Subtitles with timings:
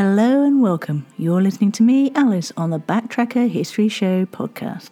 [0.00, 1.06] Hello and welcome.
[1.16, 4.90] You're listening to me, Alice, on the Backtracker History Show podcast.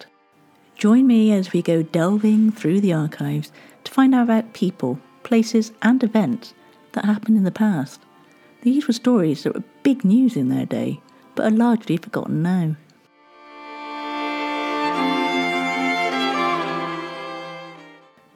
[0.75, 3.53] Join me as we go delving through the archives
[3.85, 6.55] to find out about people, places, and events
[6.91, 8.01] that happened in the past.
[8.63, 11.01] These were stories that were big news in their day,
[11.37, 12.75] but are largely forgotten now.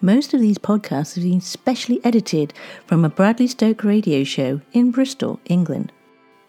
[0.00, 2.55] Most of these podcasts have been specially edited
[2.87, 5.91] from a Bradley Stoke radio show in Bristol, England.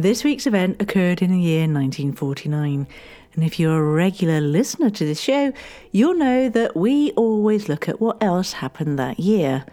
[0.00, 2.86] This week's event occurred in the year 1949,
[3.34, 5.52] and if you're a regular listener to this show,
[5.90, 9.64] you'll know that we always look at what else happened that year.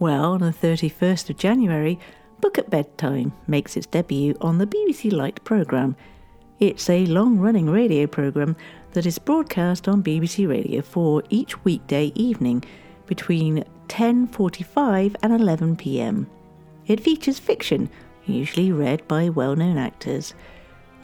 [0.00, 2.00] Well, on the 31st of January,
[2.40, 5.94] Book at Bedtime makes its debut on the BBC Light programme.
[6.58, 8.56] It's a long running radio programme
[8.94, 12.64] that is broadcast on BBC Radio 4 each weekday evening
[13.06, 16.28] between 10:45 and 11 p.m.
[16.88, 17.88] It features fiction
[18.26, 20.34] usually read by well known actors.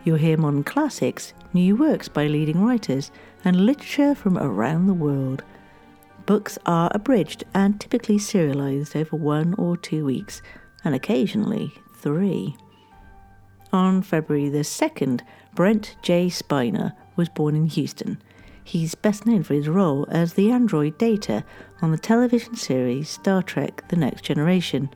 [0.05, 3.10] You'll hear modern classics, new works by leading writers,
[3.44, 5.43] and literature from around the world.
[6.26, 10.43] Books are abridged and typically serialized over one or two weeks,
[10.84, 12.56] and occasionally three.
[13.72, 15.20] On February the 2nd,
[15.54, 16.28] Brent J.
[16.28, 18.20] Spiner was born in Houston.
[18.64, 21.44] He's best known for his role as the android Data
[21.81, 24.91] on the television series Star Trek The Next Generation.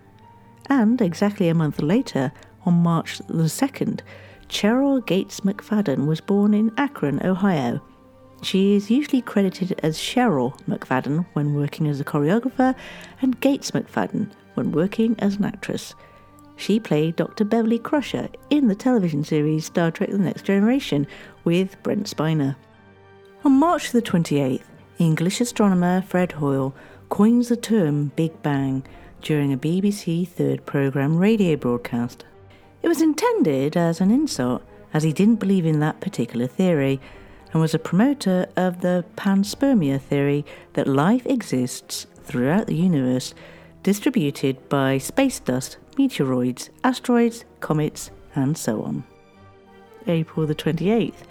[0.68, 2.32] And exactly a month later,
[2.64, 4.00] on March the 2nd,
[4.48, 7.80] Cheryl Gates McFadden was born in Akron, Ohio.
[8.42, 12.74] She is usually credited as Cheryl McFadden when working as a choreographer
[13.20, 15.94] and Gates McFadden when working as an actress.
[16.56, 17.44] She played Dr.
[17.44, 21.06] Beverly Crusher in the television series Star Trek The Next Generation
[21.44, 22.56] with Brent Spiner.
[23.44, 24.62] On March the 28th,
[24.98, 26.74] English astronomer Fred Hoyle
[27.08, 28.84] coins the term Big Bang
[29.22, 32.25] during a BBC Third programme radio broadcast.
[32.83, 34.62] It was intended as an insult,
[34.93, 37.00] as he didn't believe in that particular theory
[37.53, 43.34] and was a promoter of the panspermia theory that life exists throughout the universe,
[43.83, 49.04] distributed by space dust, meteoroids, asteroids, comets, and so on.
[50.06, 51.22] April the 28th,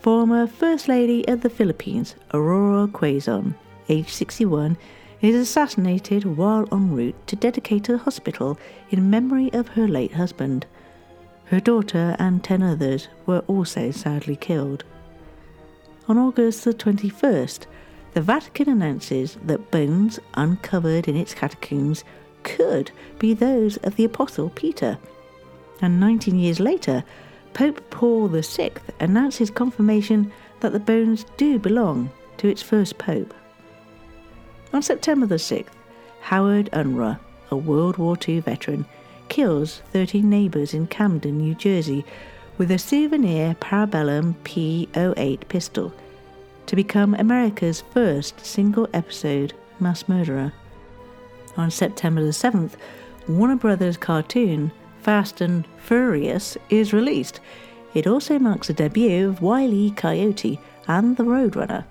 [0.00, 3.54] former First Lady of the Philippines, Aurora Quezon,
[3.88, 4.76] aged 61,
[5.20, 8.58] is assassinated while en route to dedicate a hospital
[8.90, 10.66] in memory of her late husband.
[11.46, 14.84] Her daughter and ten others were also sadly killed.
[16.08, 17.66] On August the 21st,
[18.14, 22.04] the Vatican announces that bones uncovered in its catacombs
[22.42, 24.98] could be those of the Apostle Peter.
[25.82, 27.04] And 19 years later,
[27.54, 33.34] Pope Paul VI announces confirmation that the bones do belong to its first pope.
[34.76, 35.68] On September the 6th,
[36.20, 37.18] Howard Unruh,
[37.50, 38.84] a World War II veteran,
[39.30, 42.04] kills 13 neighbours in Camden, New Jersey,
[42.58, 45.94] with a souvenir Parabellum P08 pistol
[46.66, 50.52] to become America's first single episode mass murderer.
[51.56, 52.72] On September the 7th,
[53.26, 54.70] Warner Brothers cartoon
[55.00, 57.40] Fast and Furry-ous is released.
[57.94, 59.90] It also marks the debut of Wile E.
[59.92, 61.86] Coyote and the Roadrunner.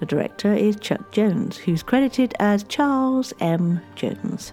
[0.00, 3.80] The director is Chuck Jones, who's credited as Charles M.
[3.94, 4.52] Jones.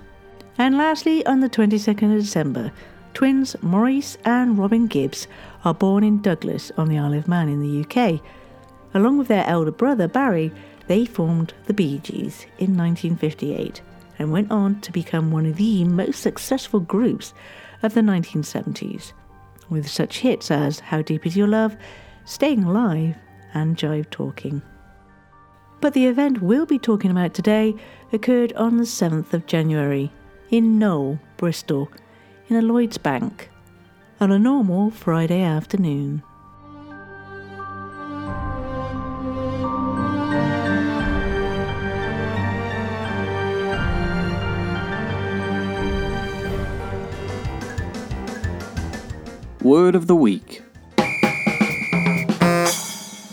[0.57, 2.71] And lastly, on the 22nd of December,
[3.13, 5.27] twins Maurice and Robin Gibbs
[5.65, 8.21] are born in Douglas on the Isle of Man in the UK.
[8.93, 10.51] Along with their elder brother Barry,
[10.88, 13.81] they formed the Bee Gees in 1958
[14.19, 17.33] and went on to become one of the most successful groups
[17.81, 19.13] of the 1970s,
[19.69, 21.75] with such hits as How Deep Is Your Love,
[22.25, 23.15] Staying Alive,
[23.53, 24.61] and Jive Talking.
[25.81, 27.75] But the event we'll be talking about today
[28.13, 30.11] occurred on the 7th of January
[30.51, 31.89] in Knowle, Bristol,
[32.47, 33.49] in a Lloyd's Bank,
[34.19, 36.21] on a normal Friday afternoon.
[49.63, 50.61] Word of the Week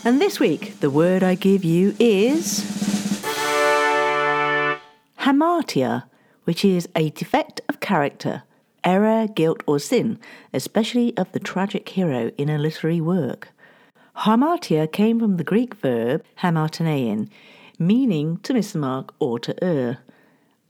[0.09, 2.61] and this week, the word I give you is.
[5.21, 6.05] hamartia,
[6.45, 8.43] which is a defect of character,
[8.83, 10.19] error, guilt, or sin,
[10.55, 13.49] especially of the tragic hero in a literary work.
[14.17, 17.29] Hamartia came from the Greek verb hamartanein,
[17.79, 19.99] meaning to miss the mark or to err.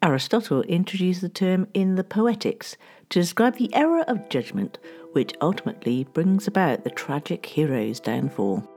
[0.03, 2.77] Aristotle introduced the term in the Poetics
[3.11, 4.79] to describe the error of judgment
[5.13, 8.69] which ultimately brings about the tragic hero's downfall.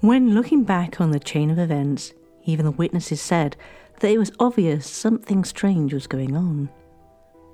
[0.00, 2.12] When looking back on the chain of events,
[2.44, 3.56] even the witnesses said
[4.00, 6.70] that it was obvious something strange was going on.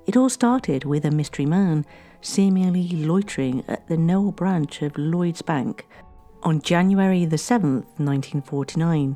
[0.07, 1.85] It all started with a mystery man
[2.21, 5.87] seemingly loitering at the Knowle branch of Lloyds Bank
[6.41, 9.15] on January the 7th, 1949.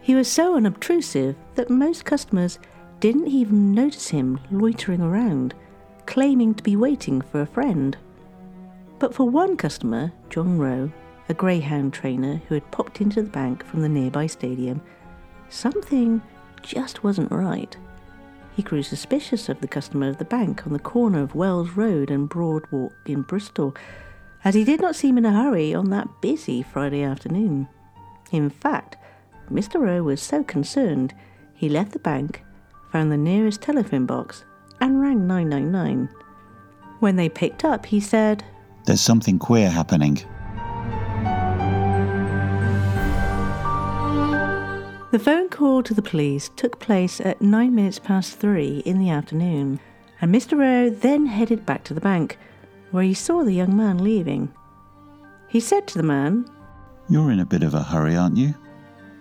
[0.00, 2.60] He was so unobtrusive that most customers
[3.00, 5.54] didn't even notice him loitering around,
[6.06, 7.96] claiming to be waiting for a friend.
[8.98, 10.90] But for one customer, John Rowe,
[11.28, 14.80] a greyhound trainer who had popped into the bank from the nearby stadium,
[15.48, 16.22] something
[16.62, 17.76] just wasn't right.
[18.54, 22.10] He grew suspicious of the customer of the bank on the corner of Wells Road
[22.10, 23.76] and Broad Walk in Bristol,
[24.44, 27.68] as he did not seem in a hurry on that busy Friday afternoon.
[28.32, 28.96] In fact,
[29.50, 29.80] Mr.
[29.80, 31.14] Rowe was so concerned
[31.54, 32.42] he left the bank,
[32.90, 34.44] found the nearest telephone box,
[34.80, 36.08] and rang 999.
[37.00, 38.44] When they picked up, he said,
[38.84, 40.18] There's something queer happening.
[45.12, 49.08] The phone call to the police took place at nine minutes past three in the
[49.08, 49.80] afternoon,
[50.20, 50.58] and Mr.
[50.58, 52.38] Rowe then headed back to the bank,
[52.90, 54.52] where he saw the young man leaving.
[55.48, 56.44] He said to the man,
[57.08, 58.54] You're in a bit of a hurry, aren't you?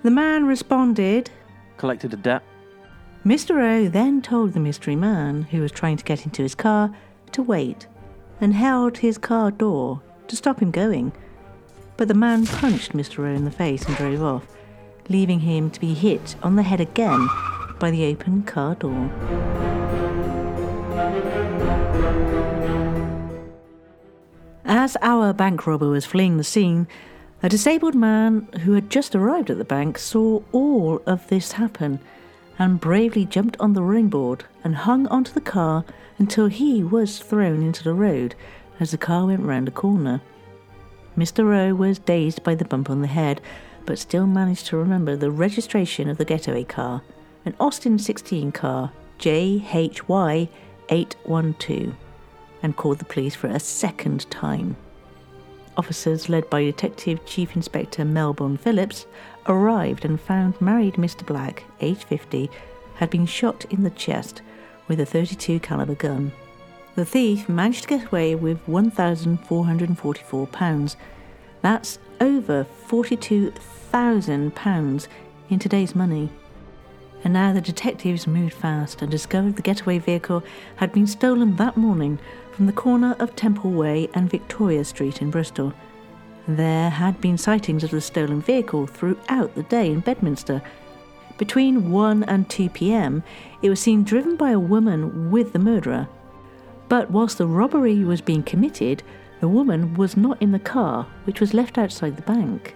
[0.04, 1.30] The man responded,
[1.78, 2.44] Collected a debt.
[3.25, 3.56] Mr.
[3.56, 6.95] Rowe then told the mystery man, who was trying to get into his car,
[7.31, 7.88] to wait,
[8.39, 11.12] and held his car door to stop him going.
[11.98, 13.19] But the man punched Mr.
[13.19, 14.48] Rowe in the face and drove off
[15.10, 17.27] leaving him to be hit on the head again
[17.80, 19.12] by the open car door.
[24.63, 26.88] As our bank robber was fleeing the scene,
[27.44, 32.00] a disabled man who had just arrived at the bank saw all of this happen
[32.57, 35.84] and bravely jumped on the running board and hung onto the car
[36.18, 38.36] until he was thrown into the road
[38.80, 40.22] as the car went round a corner.
[41.18, 41.48] Mr.
[41.48, 43.42] Rowe was dazed by the bump on the head
[43.86, 47.02] but still managed to remember the registration of the getaway car,
[47.46, 50.50] an Austin 16 car, JHY
[50.90, 51.96] 812,
[52.63, 54.75] and called the police for a second time.
[55.78, 59.06] Officers, led by Detective Chief Inspector Melbourne Phillips,
[59.47, 61.25] arrived and found married Mr.
[61.25, 62.50] Black, age 50,
[62.95, 64.42] had been shot in the chest
[64.88, 66.31] with a 32 caliber gun.
[66.95, 70.95] The thief managed to get away with £1,444.
[71.62, 75.07] That's over £42,000
[75.50, 76.30] in today's money.
[77.24, 80.43] And now the detectives moved fast and discovered the getaway vehicle
[80.77, 82.20] had been stolen that morning
[82.51, 85.74] from the corner of Temple Way and Victoria Street in Bristol.
[86.48, 90.62] There had been sightings of the stolen vehicle throughout the day in Bedminster.
[91.38, 93.24] Between 1 and 2 pm,
[93.62, 96.08] it was seen driven by a woman with the murderer.
[96.88, 99.02] But whilst the robbery was being committed,
[99.42, 102.75] the woman was not in the car, which was left outside the bank.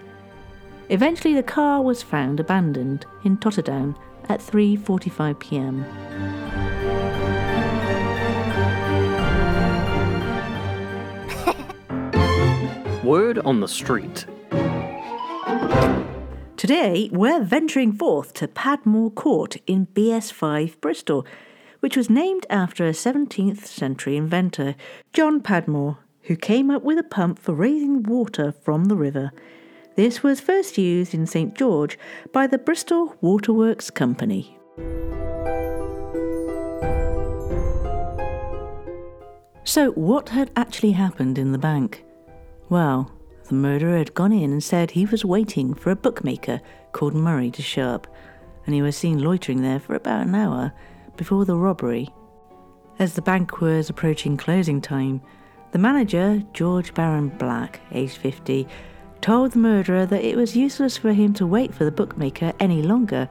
[0.88, 3.94] Eventually, the car was found abandoned in Totterdown
[4.28, 6.49] at 3:45 p.m.
[13.10, 14.24] Word on the street.
[16.56, 21.26] Today, we're venturing forth to Padmore Court in BS5 Bristol,
[21.80, 24.76] which was named after a 17th century inventor,
[25.12, 29.32] John Padmore, who came up with a pump for raising water from the river.
[29.96, 31.98] This was first used in St George
[32.32, 34.56] by the Bristol Waterworks Company.
[39.64, 42.04] So, what had actually happened in the bank?
[42.70, 43.10] Well,
[43.48, 46.60] the murderer had gone in and said he was waiting for a bookmaker
[46.92, 48.06] called Murray to show up,
[48.64, 50.72] and he was seen loitering there for about an hour
[51.16, 52.08] before the robbery.
[53.00, 55.20] As the bank was approaching closing time,
[55.72, 58.68] the manager, George Baron Black, aged 50,
[59.20, 62.82] told the murderer that it was useless for him to wait for the bookmaker any
[62.82, 63.28] longer,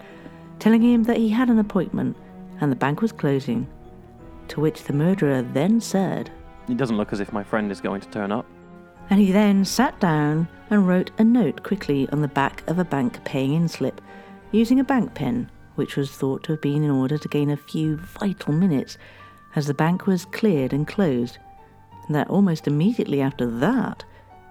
[0.60, 2.17] telling him that he had an appointment
[2.60, 3.69] and the bank was closing.
[4.50, 6.29] To which the murderer then said,
[6.67, 8.46] It doesn't look as if my friend is going to turn up.
[9.09, 12.85] And he then sat down and wrote a note quickly on the back of a
[12.85, 14.01] bank paying in slip,
[14.51, 17.57] using a bank pen which was thought to have been in order to gain a
[17.57, 18.97] few vital minutes
[19.55, 21.37] as the bank was cleared and closed.
[22.05, 24.03] And that almost immediately after that,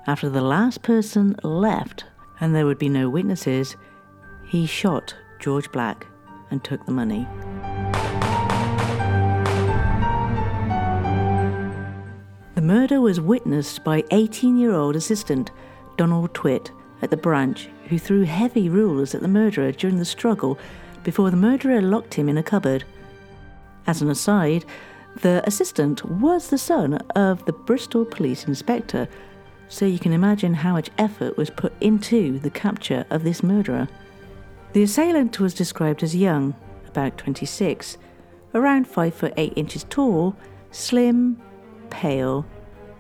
[0.07, 2.05] after the last person left
[2.41, 3.77] and there would be no witnesses,
[4.47, 6.07] he shot George Black
[6.51, 7.29] and took the money.
[12.69, 15.51] Murder was witnessed by 18 year old assistant
[15.97, 16.71] Donald Twitt
[17.01, 20.59] at the branch, who threw heavy rulers at the murderer during the struggle
[21.03, 22.85] before the murderer locked him in a cupboard.
[23.87, 24.67] As an aside,
[25.23, 29.09] the assistant was the son of the Bristol police inspector,
[29.71, 33.89] so you can imagine how much effort was put into the capture of this murderer.
[34.75, 36.55] The assailant was described as young,
[36.87, 37.97] about 26,
[38.53, 40.37] around 5 foot 8 inches tall,
[40.71, 41.41] slim,
[41.89, 42.45] pale,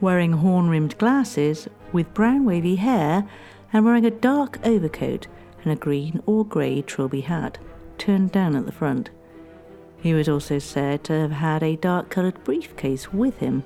[0.01, 3.29] wearing horn rimmed glasses with brown wavy hair
[3.73, 5.27] and wearing a dark overcoat
[5.63, 7.59] and a green or grey trilby hat
[7.99, 9.11] turned down at the front.
[10.01, 13.65] He was also said to have had a dark coloured briefcase with him.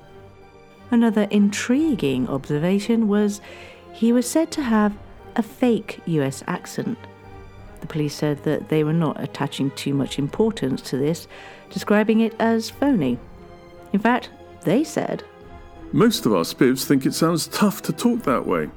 [0.89, 3.41] Another intriguing observation was
[3.93, 4.97] he was said to have
[5.35, 6.97] a fake US accent.
[7.81, 11.27] The police said that they were not attaching too much importance to this,
[11.69, 13.19] describing it as phony.
[13.91, 14.29] In fact,
[14.63, 15.23] they said
[15.95, 18.67] Most of our spivs think it sounds tough to talk that way.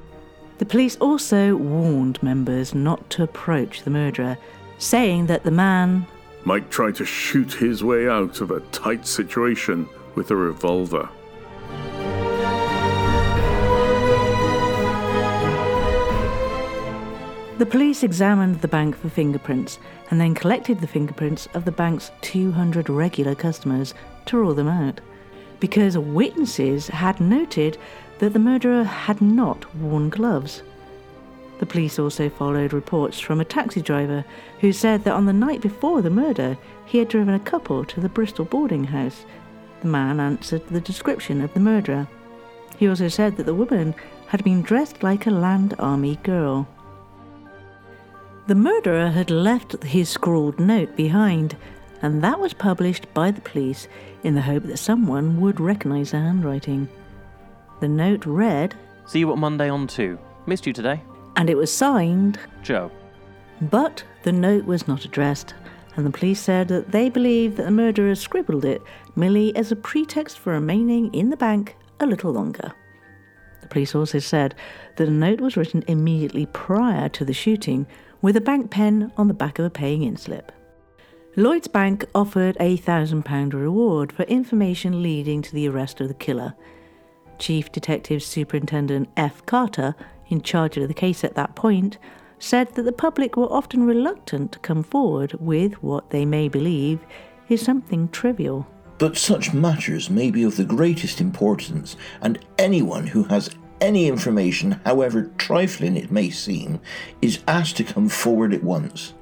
[0.59, 4.37] The police also warned members not to approach the murderer,
[4.77, 6.05] saying that the man
[6.45, 11.09] Might try to shoot his way out of a tight situation with a revolver.
[17.57, 19.79] The police examined the bank for fingerprints
[20.11, 23.95] and then collected the fingerprints of the bank's 200 regular customers
[24.27, 25.01] to rule them out,
[25.59, 27.77] because witnesses had noted
[28.19, 30.63] that the murderer had not worn gloves.
[31.59, 34.23] The police also followed reports from a taxi driver
[34.59, 37.99] who said that on the night before the murder, he had driven a couple to
[37.99, 39.25] the Bristol boarding house.
[39.81, 42.07] The man answered the description of the murderer.
[42.77, 43.95] He also said that the woman
[44.27, 46.67] had been dressed like a Land Army girl.
[48.45, 51.57] The murderer had left his scrawled note behind,
[52.01, 53.87] and that was published by the police
[54.23, 56.87] in the hope that someone would recognize the handwriting.
[57.81, 58.75] The note read,
[59.05, 60.17] See you at Monday on 2.
[60.45, 61.01] Missed you today.
[61.35, 62.91] and it was signed, Joe.
[63.61, 65.53] but the note was not addressed,
[65.95, 68.81] and the police said that they believed that the murderer scribbled it
[69.15, 72.71] merely as a pretext for remaining in the bank a little longer.
[73.61, 74.55] The police also said
[74.95, 77.85] that the note was written immediately prior to the shooting
[78.21, 80.51] with a bank pen on the back of a paying in slip.
[81.39, 86.55] Lloyd's Bank offered a £1,000 reward for information leading to the arrest of the killer.
[87.37, 89.45] Chief Detective Superintendent F.
[89.45, 89.93] Carter,
[90.29, 91.99] in charge of the case at that point,
[92.39, 97.05] said that the public were often reluctant to come forward with what they may believe
[97.49, 98.65] is something trivial.
[98.97, 104.81] But such matters may be of the greatest importance, and anyone who has any information,
[104.83, 106.79] however trifling it may seem,
[107.21, 109.13] is asked to come forward at once.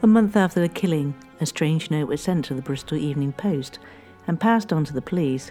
[0.00, 3.80] A month after the killing, a strange note was sent to the Bristol Evening Post
[4.28, 5.50] and passed on to the police.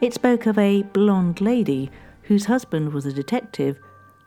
[0.00, 1.90] It spoke of a blonde lady
[2.22, 3.78] whose husband was a detective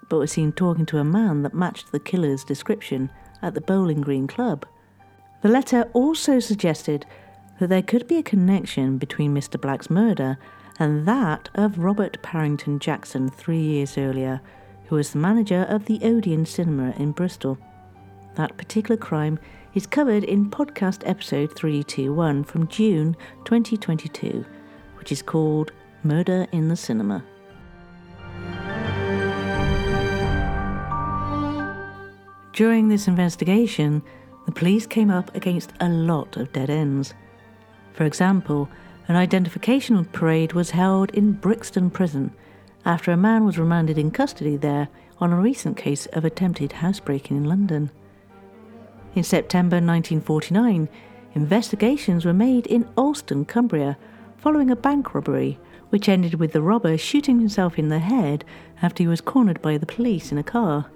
[0.08, 3.10] but was seen talking to a man that matched the killer's description
[3.42, 4.68] at the Bowling Green Club.
[5.42, 7.08] The letter also suggested
[7.60, 9.60] that there could be a connection between Mr.
[9.60, 10.38] Black's murder
[10.78, 14.42] and that of Robert Parrington Jackson three years earlier,
[14.86, 17.58] who was the manager of the Odeon Cinema in Bristol.
[18.36, 19.38] That particular crime
[19.76, 24.44] is covered in podcast episode 321 from June 2022,
[24.98, 25.72] which is called
[26.04, 27.24] Murder in the Cinema.
[32.54, 34.02] During this investigation,
[34.46, 37.14] the police came up against a lot of dead ends.
[37.94, 38.68] For example,
[39.08, 42.34] an identification parade was held in Brixton Prison
[42.86, 44.88] after a man was remanded in custody there
[45.20, 47.92] on a recent case of attempted housebreaking in London.
[49.16, 50.90] In September 1949,
[51.36, 53.98] investigations were made in Alston, Cumbria,
[54.38, 58.44] following a bank robbery, which ended with the robber shooting himself in the head
[58.82, 60.88] after he was cornered by the police in a car.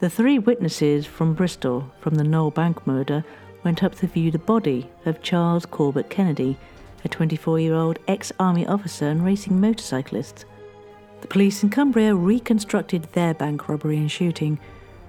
[0.00, 3.24] The three witnesses from Bristol from the Knowle Bank murder
[3.62, 6.58] went up to view the body of Charles Corbett Kennedy,
[7.04, 10.44] a 24 year old ex army officer and racing motorcyclist.
[11.20, 14.58] The police in Cumbria reconstructed their bank robbery and shooting,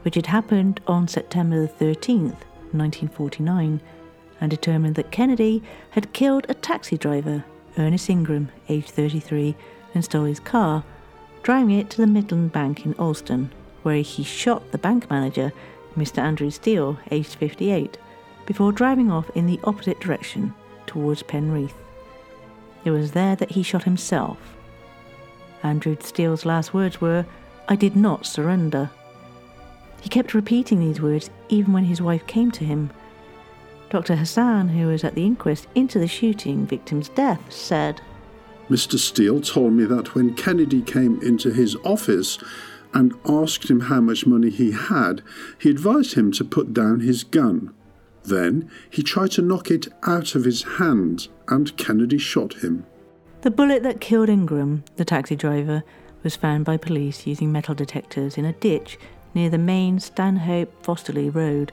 [0.07, 2.29] which had happened on September 13,
[2.71, 3.81] 1949,
[4.39, 7.43] and determined that Kennedy had killed a taxi driver,
[7.77, 9.53] Ernest Ingram, aged 33,
[9.93, 10.85] and stole his car,
[11.43, 13.51] driving it to the Midland Bank in Alston,
[13.83, 15.51] where he shot the bank manager,
[15.97, 16.19] Mr.
[16.19, 17.97] Andrew Steele, aged 58.
[18.45, 20.53] before driving off in the opposite direction
[20.85, 21.75] towards Penrith.
[22.85, 24.37] It was there that he shot himself.
[25.63, 27.25] Andrew Steele's last words were,
[27.67, 28.89] I did not surrender.
[30.01, 32.91] He kept repeating these words even when his wife came to him.
[33.89, 34.15] Dr.
[34.15, 38.01] Hassan, who was at the inquest into the shooting victim's death, said,
[38.69, 38.97] Mr.
[38.99, 42.37] Steele told me that when Kennedy came into his office
[42.93, 45.21] and asked him how much money he had,
[45.57, 47.73] he advised him to put down his gun.
[48.23, 52.85] Then he tried to knock it out of his hand, and Kennedy shot him.
[53.41, 55.83] The bullet that killed Ingram, the taxi driver,
[56.23, 58.97] was found by police using metal detectors in a ditch
[59.33, 61.71] near the main Stanhope Frosterley Road,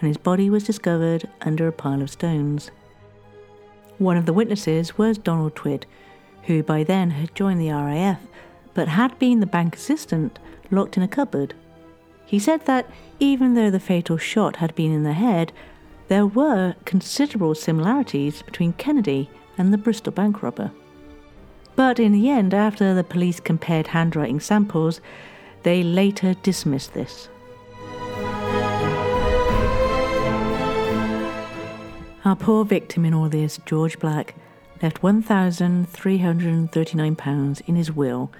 [0.00, 2.70] and his body was discovered under a pile of stones.
[3.98, 5.84] One of the witnesses was Donald Twid,
[6.44, 8.20] who by then had joined the RAF
[8.78, 10.38] but had been the bank assistant
[10.70, 11.52] locked in a cupboard.
[12.24, 12.88] He said that
[13.18, 15.52] even though the fatal shot had been in the head,
[16.06, 20.70] there were considerable similarities between Kennedy and the Bristol bank robber.
[21.74, 25.00] But in the end, after the police compared handwriting samples,
[25.68, 27.28] they later dismissed this.
[32.24, 34.34] Our poor victim in all this, George Black,
[34.80, 38.30] left £1,339 in his will,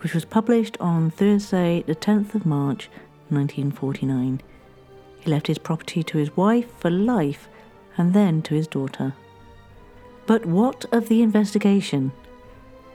[0.00, 2.88] which was published on Thursday, the 10th of March
[3.28, 4.40] 1949.
[5.18, 7.50] He left his property to his wife for life
[7.98, 9.12] and then to his daughter.
[10.24, 12.12] But what of the investigation?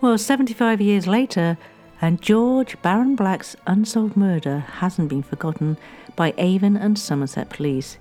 [0.01, 1.59] Well, 75 years later,
[2.01, 5.77] and George Baron Black's unsolved murder hasn't been forgotten
[6.15, 7.97] by Avon and Somerset Police.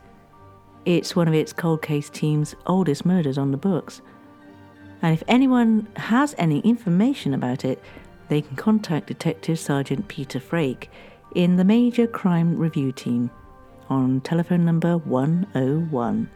[0.84, 4.02] It's one of its cold case team's oldest murders on the books.
[5.02, 7.82] And if anyone has any information about it,
[8.28, 10.88] they can contact Detective Sergeant Peter Frake
[11.34, 13.30] in the Major Crime Review Team
[13.88, 16.30] on telephone number 101.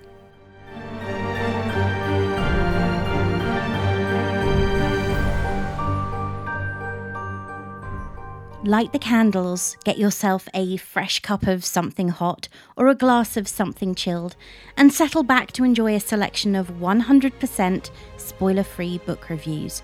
[8.69, 13.49] Light the candles, get yourself a fresh cup of something hot or a glass of
[13.49, 14.37] something chilled,
[14.77, 19.81] and settle back to enjoy a selection of 100% spoiler free book reviews.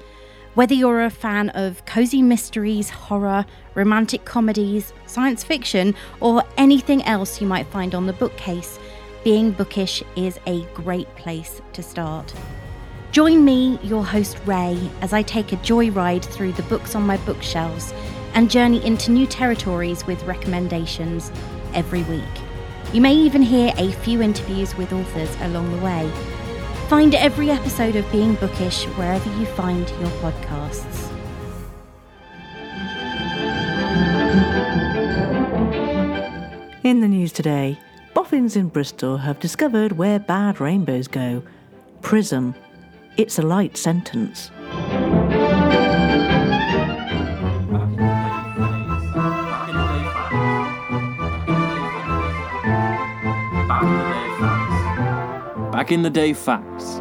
[0.53, 7.41] Whether you're a fan of cozy mysteries, horror, romantic comedies, science fiction, or anything else
[7.41, 8.79] you might find on the bookcase,
[9.25, 12.35] Being Bookish is a great place to start.
[13.13, 17.17] Join me, your host Ray, as I take a joyride through the books on my
[17.19, 17.95] bookshelves
[18.35, 21.33] and journey into new territories with recommendations
[21.73, 22.23] every week.
[22.93, 26.11] You may even hear a few interviews with authors along the way.
[26.89, 31.11] Find every episode of Being Bookish wherever you find your podcasts.
[36.85, 37.81] In the news today,
[38.13, 41.43] boffins in Bristol have discovered where bad rainbows go.
[42.03, 42.55] Prism.
[43.17, 44.51] It's a light sentence.
[55.85, 56.95] Back in the day facts.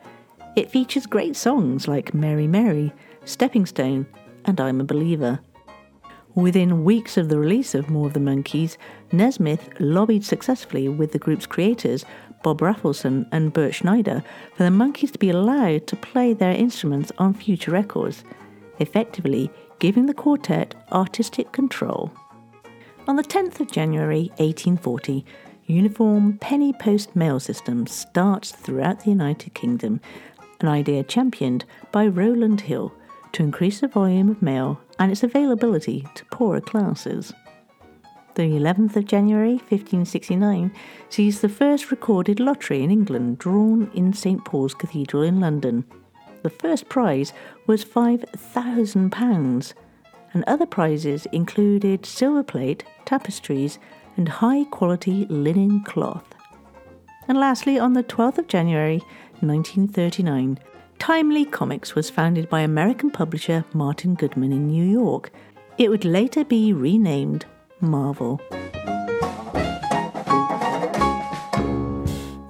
[0.57, 2.93] It features great songs like Mary Mary,
[3.25, 4.07] Stepping Stone,
[4.45, 5.41] and I'm a Believer.
[6.37, 8.77] Within weeks of the release of More of the Monkees,
[9.11, 12.05] Nesmith lobbied successfully with the group's creators,
[12.45, 14.23] Bob Rafelson and Bert Schneider,
[14.55, 18.23] for the Monkees to be allowed to play their instruments on future records,
[18.79, 22.13] effectively giving the quartet artistic control.
[23.09, 25.25] On the 10th of January 1840,
[25.71, 30.01] uniform penny post mail system starts throughout the United Kingdom,
[30.61, 32.93] an idea championed by Rowland Hill
[33.33, 37.33] to increase the volume of mail and its availability to poorer classes.
[38.35, 40.73] The 11th of January 1569
[41.09, 45.85] sees the first recorded lottery in England drawn in St Paul's Cathedral in London.
[46.43, 47.33] The first prize
[47.67, 49.75] was £5,000,
[50.33, 53.79] and other prizes included silver plate, tapestries,
[54.21, 56.35] and high quality linen cloth.
[57.27, 58.99] And lastly, on the 12th of January
[59.41, 60.59] 1939,
[60.99, 65.33] Timely Comics was founded by American publisher Martin Goodman in New York.
[65.79, 67.47] It would later be renamed
[67.81, 68.43] Marvel.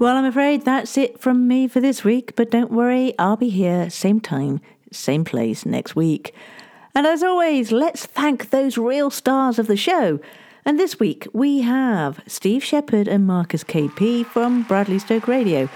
[0.00, 3.50] Well, I'm afraid that's it from me for this week, but don't worry, I'll be
[3.50, 6.34] here same time, same place next week.
[6.96, 10.18] And as always, let's thank those real stars of the show.
[10.64, 15.68] And this week we have Steve Sheperd and Marcus KP from Bradley Stoke Radio,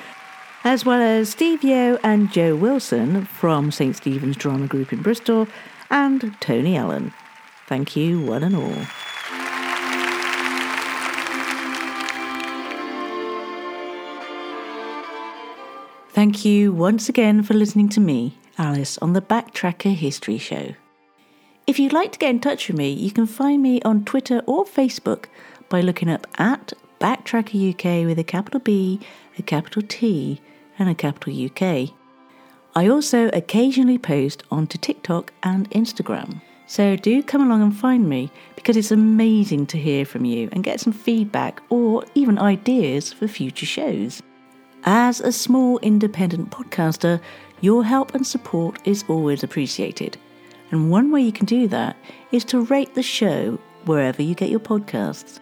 [0.63, 3.97] as well as Steve Yeo and Joe Wilson from St.
[3.97, 5.49] Stephen's Drama Group in Bristol,
[5.91, 7.13] and Tony Allen.
[7.67, 8.87] Thank you, one and all.
[16.11, 20.75] Thank you once again for listening to me, Alice, on the Backtracker History Show.
[21.67, 24.43] If you'd like to get in touch with me, you can find me on Twitter
[24.45, 25.27] or Facebook
[25.71, 29.01] by looking up at Backtracker UK with a capital B,
[29.39, 30.43] a capital T,
[30.79, 31.91] and a capital UK.
[32.77, 36.43] I also occasionally post onto TikTok and Instagram.
[36.67, 40.65] So do come along and find me because it's amazing to hear from you and
[40.65, 44.23] get some feedback or even ideas for future shows.
[44.85, 47.23] As a small independent podcaster,
[47.63, 50.19] your help and support is always appreciated.
[50.75, 51.97] And one way you can do that
[52.33, 55.39] is to rate the show wherever you get your podcasts.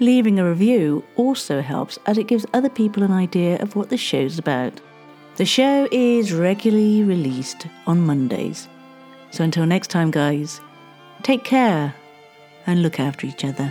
[0.00, 3.98] Leaving a review also helps as it gives other people an idea of what the
[3.98, 4.80] show's about.
[5.36, 8.66] The show is regularly released on Mondays.
[9.30, 10.58] So until next time, guys,
[11.22, 11.94] take care
[12.66, 13.70] and look after each other.